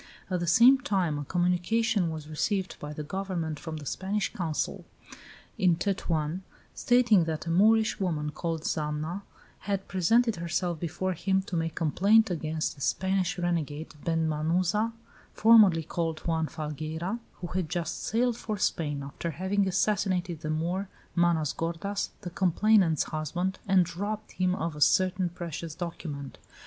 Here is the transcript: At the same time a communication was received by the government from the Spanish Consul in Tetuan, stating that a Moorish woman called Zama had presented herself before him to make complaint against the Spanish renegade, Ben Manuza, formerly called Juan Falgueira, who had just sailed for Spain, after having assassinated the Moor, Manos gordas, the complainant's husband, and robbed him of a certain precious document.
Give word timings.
At 0.31 0.39
the 0.39 0.47
same 0.47 0.79
time 0.79 1.19
a 1.19 1.25
communication 1.25 2.09
was 2.09 2.27
received 2.27 2.75
by 2.79 2.91
the 2.91 3.03
government 3.03 3.59
from 3.59 3.77
the 3.77 3.85
Spanish 3.85 4.33
Consul 4.33 4.83
in 5.59 5.75
Tetuan, 5.75 6.41
stating 6.73 7.25
that 7.25 7.45
a 7.45 7.51
Moorish 7.51 7.99
woman 7.99 8.31
called 8.31 8.65
Zama 8.65 9.21
had 9.69 9.87
presented 9.87 10.37
herself 10.37 10.79
before 10.79 11.13
him 11.13 11.43
to 11.43 11.55
make 11.55 11.75
complaint 11.75 12.31
against 12.31 12.73
the 12.73 12.81
Spanish 12.81 13.37
renegade, 13.37 13.93
Ben 14.03 14.27
Manuza, 14.27 14.91
formerly 15.35 15.83
called 15.83 16.21
Juan 16.21 16.47
Falgueira, 16.47 17.19
who 17.33 17.47
had 17.53 17.69
just 17.69 18.01
sailed 18.01 18.37
for 18.37 18.57
Spain, 18.57 19.03
after 19.03 19.29
having 19.29 19.67
assassinated 19.67 20.39
the 20.39 20.49
Moor, 20.49 20.89
Manos 21.15 21.53
gordas, 21.53 22.09
the 22.21 22.31
complainant's 22.31 23.03
husband, 23.03 23.59
and 23.67 23.95
robbed 23.95 24.31
him 24.31 24.55
of 24.55 24.75
a 24.75 24.81
certain 24.81 25.29
precious 25.29 25.75
document. 25.75 26.39